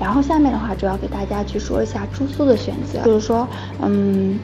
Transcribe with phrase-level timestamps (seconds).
[0.00, 3.46] 然后下面的话，主要给大家去说一下住宿的选择，就是说，
[3.82, 4.38] 嗯。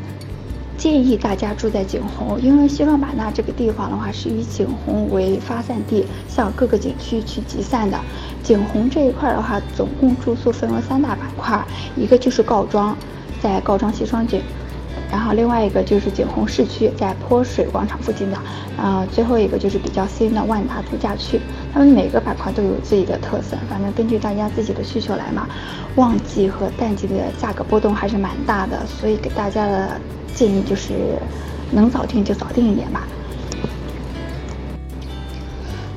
[0.79, 7.97] 建议大家住在景洪，因为西双版纳这个地方的话是以景洪为发散地，向各个景区去集散的。
[8.43, 11.63] 景洪这一块的话，总共住宿分为三大板块，
[11.95, 12.97] 一个就是告庄，
[13.41, 14.43] 在告庄西双景，
[15.13, 18.39] 然后另外一个就是景洪市区，在泼水广场附近的，
[18.77, 21.39] 呃，最后一个就是比较新的万达度假区。
[21.73, 25.47] 他们每个板块都有自己的特色，反正根据大家自己的需求来嘛。
[25.97, 30.01] 旺季和淡季的价格波动还是蛮大的，所以给大家的。
[30.35, 30.95] 建议就是
[31.71, 33.07] 能早定就早定一点吧。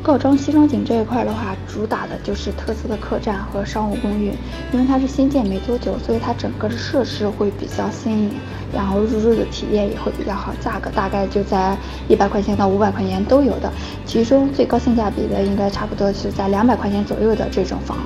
[0.05, 4.31] 告庄西双景这一块的话，主打的就是特色的客栈和商务公寓，
[4.71, 8.31] 因为它是新建没多久，所以它整个的设施会比较新颖，
[8.71, 11.75] 然后入住的体验也会比较好，价格大概就在
[12.07, 13.73] 一百块钱到五百块钱都有的，
[14.05, 17.97] 其中最高性价比的应该差不多是在两百块钱左右的这种房。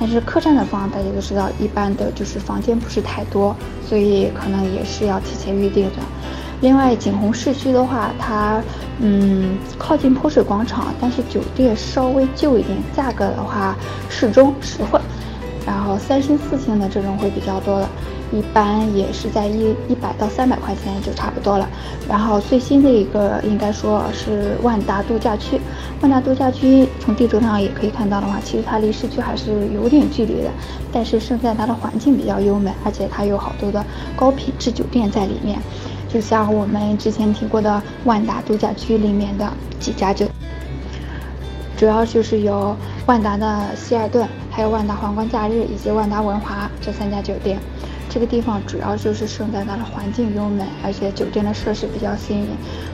[0.00, 3.54] 但是客栈的房大家都知道，一般的就是房间不是太多，
[3.88, 6.02] 所以可能也是要提前预定的。
[6.60, 8.62] 另外，景洪市区的话，它
[8.98, 13.76] 嗯靠近泼水广场，但是酒店稍微旧一点，价格的话
[14.08, 14.98] 适中实惠，
[15.66, 17.88] 然后三星四星的这种会比较多的。
[18.34, 21.68] 一般也是在一一百到三百块钱就差不多了。
[22.08, 25.60] 然后最新的一个应该说是万达度假区，
[26.00, 30.50] 万达度假区从地图上也可以看到的话，其实它离市区还是有点距离的。
[30.92, 33.84] 但是胜在它的环境比较优美，而且它有好多的
[34.16, 35.58] 高品质酒店在里面，
[36.08, 39.48] 就像我们之前提过的万达度假区里面的
[39.78, 40.26] 几家酒，
[41.76, 42.76] 主要就是有
[43.06, 47.58] 万达的希尔顿，还有万达皇冠假日以及万达文华这三家酒店。
[48.14, 52.46] 这个地方主要就是胜在它的环境优美，而且酒店的设施比较新颖。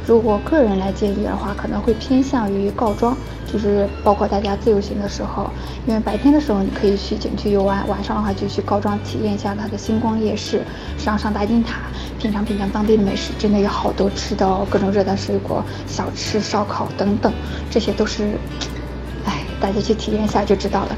[0.07, 3.15] 如果个人来建议的话，可能会偏向于告庄，
[3.47, 5.51] 就是包括大家自由行的时候，
[5.87, 10.63] 因为白天的时候你可以去景区游玩，晚上的话就去告庄体验一下它的星光夜市，
[10.97, 11.81] 上上大金塔，
[12.19, 17.31] 品尝品尝当地的美食，真的有好多吃的各种热带水果、小吃、烧烤等等，
[17.71, 18.39] 这些都是，
[19.27, 20.97] 哎，大家去体验一下就知道了。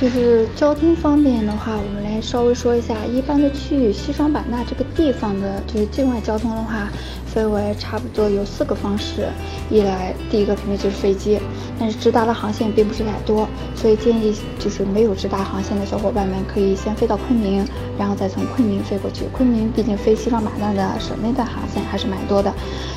[0.00, 6.88] 就是交通方面的话，我们来稍微说一下，一般的去西双版纳这个地方的，就是境外交通的话。
[7.32, 9.28] 分为差不多有四个方式，
[9.70, 11.38] 一来第一个肯定就是飞机，
[11.78, 17.64] 但是直达的航线并不是太多，所以建议就是没有直达航线的小伙伴们可以先飞到昆明，
[17.96, 19.24] 然后再从昆明飞过去。
[19.32, 22.52] 昆明毕竟飞西双版纳的省内的航线还是蛮多的。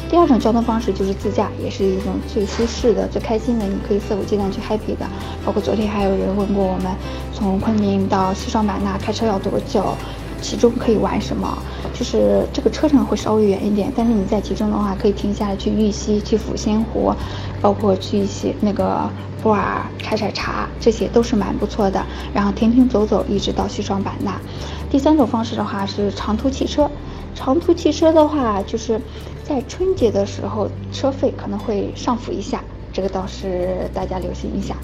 [0.10, 5.06] 第二种交通方式就是自驾，也是一种最舒适的、最开心的，你可以肆无忌惮去 happy 的。
[5.46, 6.92] 包括昨天还有人问过我们，
[7.34, 9.96] 从昆明到西双版纳开车要多久？
[10.44, 11.58] 其中可以玩什么？
[11.94, 17.14] 就是这个车程会稍微远一点，但是你在其中的话，可以停下来去玉溪、去抚仙湖，
[17.62, 19.10] 包括去一些那个
[19.42, 22.06] 布尔采采茶，这些都是蛮不错的。
[22.34, 24.40] 然后停停走走，一直到西双版纳。
[24.92, 26.92] 第三种方式的话是长途汽车，
[27.34, 29.00] 长途汽车的话，就是
[29.44, 32.62] 在春节的时候车费可能会上浮一下，
[32.92, 34.76] 这个倒是大家留心一下。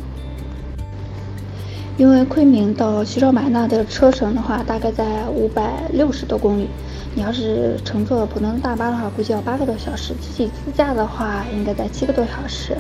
[1.99, 6.65] 因为昆明到西双版纳的车程的话，大概在五百六十多公里。
[7.13, 12.77] 你要是乘坐普通大巴的话，估计要八个多小时；自己自驾的话，应该在七个多小时。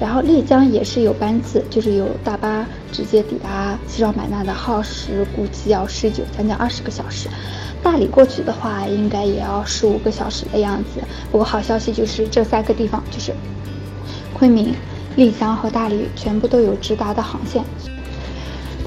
[0.00, 7.28] 然后丽江也是有班次，就是有大巴直接抵达西双版纳的，耗时估计要十九，将近二十个小时。
[7.84, 11.00] 大理过去的话，应该也要十五个小时的样子。
[11.30, 13.32] 不过好消息就是这三个地方，就是
[14.34, 14.74] 昆明、
[15.14, 17.62] 丽江和大理，全部都有直达的航线。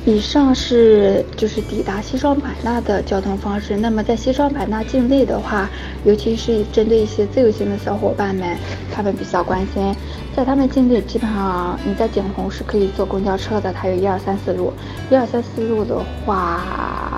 [0.09, 3.77] 以上是就是抵达西双版纳的交通方式。
[3.77, 5.69] 那么在西双版纳境内的话，
[6.03, 8.57] 尤其是针对一些自由行的小伙伴们，
[8.91, 9.95] 他们比较关心，
[10.35, 14.73] 在他们境内基本上你在景洪是可以坐公交车的，它有一二三四路，
[15.11, 17.08] 一二三四路的话，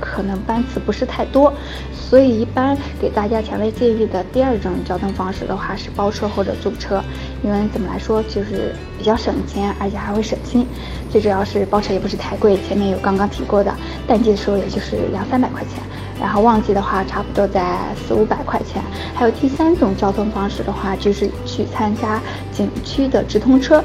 [0.00, 1.52] 可能班次不是太多。
[1.92, 7.02] 所以一般给大家强烈建议的第二种交通方式的话是包车或者租车，
[7.42, 10.64] 因为怎么来说就是比较省钱，而且还会省心。
[11.10, 13.74] 最主要是包车也不是太贵，前面有刚刚提过的，
[14.06, 15.82] 淡季的时候也就是两三百块钱，
[16.20, 17.76] 然后旺季的话差不多在
[18.06, 18.80] 四五百块钱。
[19.14, 22.20] 还有第三种交通方式的话就是去参加
[22.52, 23.82] 景区的直通车，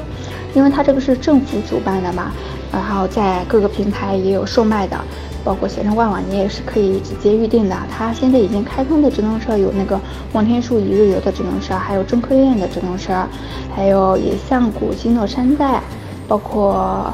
[0.54, 2.30] 因为它这个是政府主办的嘛，
[2.70, 4.96] 然后在各个平台也有售卖的。
[5.44, 7.76] 包括携程万网，你也是可以直接预定的。
[7.90, 10.00] 它现在已经开通的直通车有那个
[10.32, 13.26] 望天树一日游的直通车，还有中科院的直通车，
[13.74, 15.82] 还有野象谷、基诺山寨，
[16.28, 17.12] 包括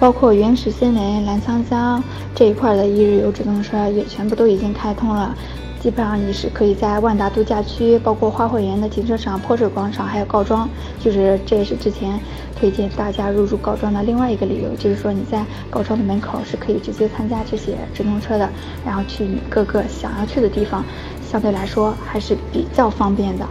[0.00, 2.02] 包括原始森林、澜沧江
[2.34, 5.34] 这一块的一日游直通车也全部都已经开通了。
[5.80, 10.68] 基本上你是可以在万达度假区，包括花卉园的停车场、泼水广场，还有告庄，
[10.98, 12.18] 就是这也是之前
[12.58, 18.48] 推荐大家入住告庄的另外一个理由，就是说你在告庄的门口是可以直接参加这些直通车的，
[18.84, 20.84] 然后去你各个想要去的地方，
[21.30, 23.46] 相对来说还是比较方便的。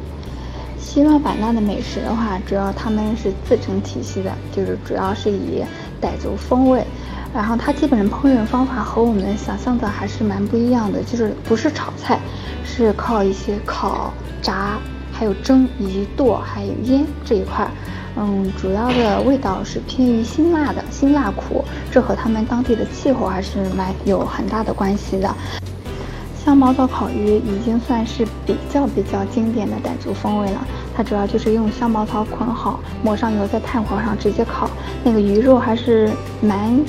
[0.78, 5.64] 西双版纳的美食的话，主要他们是自成体系的，就是主要是以
[6.02, 6.84] 傣族风味。
[7.34, 12.20] 然后它基本上烹饪方法和我们想象的还是蛮不一样的，就是不是炒菜，
[12.66, 14.12] 是靠一些烤、
[14.42, 14.80] 炸，
[15.12, 17.70] 还有蒸以及剁，还有腌这一块。
[18.20, 25.34] 嗯，主要的味道是偏于辛辣的，辛辣苦，这和他们当地的气候还是蛮有很大的关系的。
[26.44, 30.66] 香茅草烤鱼已经算是比较比较经典的傣族风味了，
[30.96, 34.70] 它主要就是用香茅草捆好，抹上油，在炭火上直接烤，
[35.04, 36.10] 那个鱼肉还是
[36.42, 36.80] 蛮。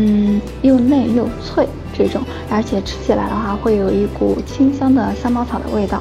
[0.00, 6.00] 嗯，又嫩又脆这种，而且吃起来的话会有一股清香的香茅草的味道。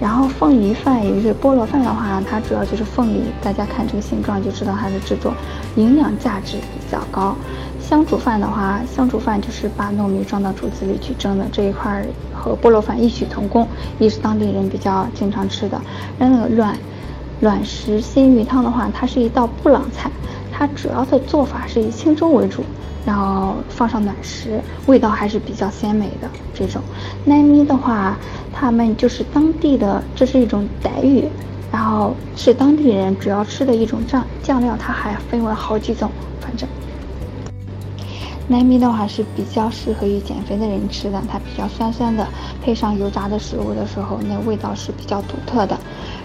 [0.00, 5.32] 然后凤梨饭也就是菠萝饭的话，它主要就是凤梨，大家看这个形状就知道它的制作
[5.76, 7.34] 营养价值比较高。
[7.80, 12.04] 香煮饭的话，香煮饭就是把糯米装到竹子里去蒸的，这一块
[12.34, 13.66] 和菠萝饭异曲同工，
[13.98, 15.80] 也是当地人比较经常吃的。
[16.18, 16.76] 那个卵
[17.40, 20.10] 卵石鲜鱼汤的话，它是一道布朗菜，
[20.50, 22.64] 它主要的做法是以清粥为主。
[23.04, 26.28] 然后放上暖食，味道还是比较鲜美的。
[26.52, 26.80] 这种
[27.24, 28.16] 奈咪的话，
[28.52, 31.28] 他们就是当地的，这是一种傣语，
[31.70, 36.10] 然后是当地人主要吃的一种酱酱料，它还分为好几种，
[36.40, 36.68] 反正。
[38.46, 42.28] 奈咪的话是比较适合于减肥的人吃的，它比较酸酸的，
[42.62, 45.78] 配上油炸的食物的时候，那味道是比较独特的。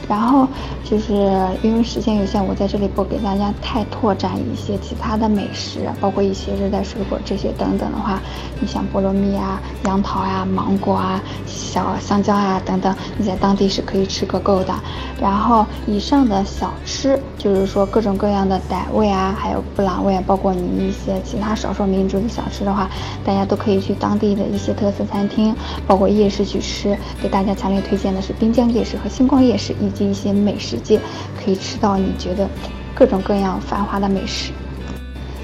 [0.09, 0.47] 然后
[0.83, 1.13] 就是
[1.61, 8.19] 因为时间有限，我在这里不给大家太拓展一些其他的美食，包括一些热带水果这些等等的话，
[8.59, 14.73] 你像菠萝蜜啊、杨桃啊、芒果啊、小香蕉啊等等，你在当地是可以吃个够的。
[15.21, 22.89] 然后以上的小吃，就是说各种各样的傣味啊，还有布朗味，包括你一些其他少数民族的小吃的话，
[23.23, 25.55] 大家都可以去当地的一些特色餐厅，
[25.85, 26.97] 包括夜市去吃。
[27.21, 29.94] 给大家强烈推荐的是滨江夜市和星光夜市以。
[30.04, 31.00] 一些美食街
[31.44, 32.48] 可以吃到你觉得
[32.94, 34.51] 各种各样繁华的美食。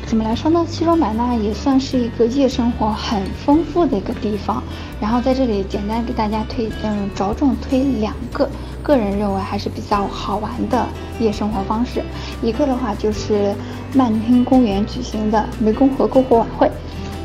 [0.06, 0.64] 怎么来说呢？
[0.70, 4.62] 西双版纳也算是一个夜生活很丰富的一个地方。
[5.02, 8.48] 然后在这里简单给大家推，嗯，着重推两个，
[8.84, 10.86] 个人认为还是比较好玩的
[11.20, 12.04] 夜生活方式。
[12.44, 13.56] 一个的话就是
[13.96, 16.70] 曼听公园举行的湄公河篝火晚会。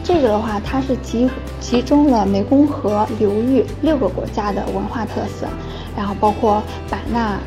[0.03, 1.29] 这个的话，它是集
[1.61, 5.47] 集中了湄公河流域六个国家的文化特色。
[5.96, 7.38] 然后包括版纳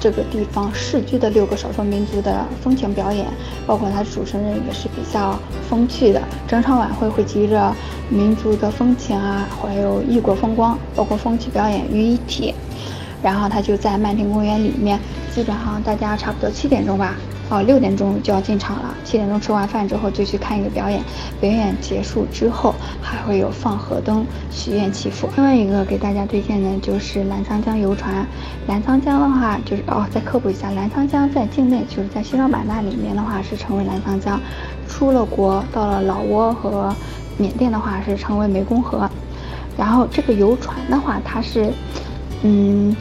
[0.00, 3.26] 这个地方世居的六个少数民族的风情表演，
[3.66, 5.38] 包括它主持人也是比较
[5.68, 6.20] 风趣的。
[6.46, 7.74] 整场晚会会集着
[8.10, 12.54] 民族的风情啊，还有异国风光，包括风趣表演于一体。
[13.22, 15.00] 然后它就在曼亭公园里面，
[15.34, 17.14] 基本上大家差不多七点钟吧。
[17.50, 18.94] 哦，六点钟就要进场了。
[19.04, 21.02] 七点钟吃完饭之后就去看一个表演，
[21.40, 25.28] 表演结束之后还会有放河灯、许愿祈福。
[25.36, 28.26] 另外一个给大家推荐的就是澜沧江游船。
[28.66, 34.40] 澜沧江的话就是哦，再科普一下，澜沧江在境内就是在西双版纳里面的话是称为澜沧江，
[34.88, 36.96] 出了国到了老挝和
[37.36, 39.08] 缅甸的话是称为湄公河。
[39.76, 41.70] 然后这个游船的话，它是
[42.42, 42.96] 嗯，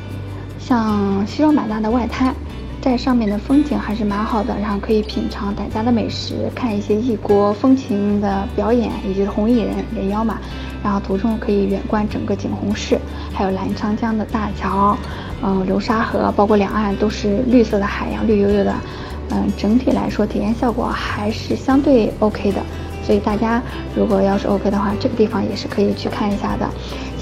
[0.60, 2.36] 像西双版纳的外滩。
[2.84, 10.38] 在上面的风景还是蛮好的，然后可以品尝傣家的美食，看一些异国风情的表演，以及红衣人人妖嘛。
[10.84, 13.00] 然后途中可以远观整个景洪市，
[13.34, 14.98] 还有澜沧江的大桥，
[15.42, 18.76] 嗯，流沙河，包括两岸都是绿色的海洋，绿油油的。
[19.30, 22.62] 嗯，整体来说体验效果还是相对 OK 的。
[23.02, 23.62] 所以大家
[23.96, 26.70] 如果要是 OK 的话，这个地方也是可以去看一下的。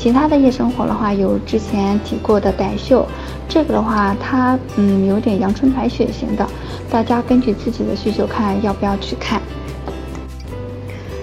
[0.02, 3.06] 其他的夜生活的话，有之前提过的傣秀，
[3.48, 6.44] 这个的话它嗯有点阳春白雪型的，
[6.90, 9.40] 大家根据自己的需求看要不要去看。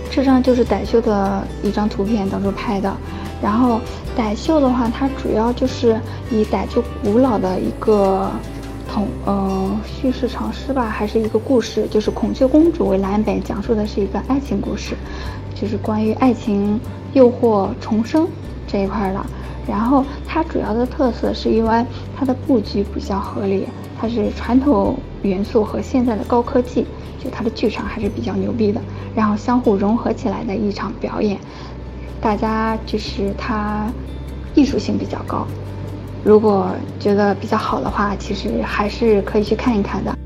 [0.09, 2.97] 这张就是傣秀的一张图片当中拍的，
[3.43, 3.81] 然后
[4.17, 8.31] 傣秀的话，它主要就是以傣族古老的一个。
[8.91, 14.95] 同呃叙事长诗吧，还是一个故事，就是孔雀公主为蓝本，讲述的是一个爱情故事，
[15.55, 16.81] 就是关于爱情
[17.13, 18.27] 诱惑重生
[18.69, 19.21] 这一块的。
[19.67, 21.85] 然后它主要的特色是因为
[22.17, 23.67] 它的布局比较合理，
[24.01, 26.87] 它是传统元素和现在的高科技，
[27.23, 28.81] 就它的剧场还是比较牛逼的，
[29.15, 31.39] 然后相互融合起来的一场表演，
[32.21, 33.87] 大家就是它
[34.55, 35.47] 艺术性比较高。
[36.25, 40.17] 如果觉得比较好的话，其实还是可以去看一看的。